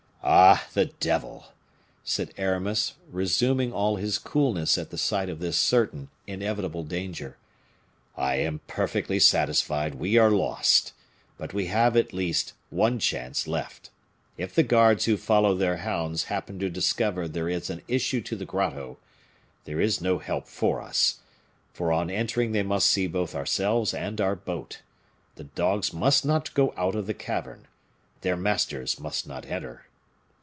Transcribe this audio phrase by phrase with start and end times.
[0.23, 0.67] "Ah!
[0.75, 1.45] the devil!"
[2.03, 7.37] said Aramis, resuming all his coolness at the sight of this certain, inevitable danger.
[8.15, 10.93] "I am perfectly satisfied we are lost,
[11.39, 13.89] but we have, at least, one chance left.
[14.37, 18.35] If the guards who follow their hounds happen to discover there is an issue to
[18.35, 18.99] the grotto,
[19.65, 21.21] there is no help for us,
[21.73, 24.83] for on entering they must see both ourselves and our boat.
[25.35, 27.67] The dogs must not go out of the cavern.
[28.21, 29.87] Their masters must not enter."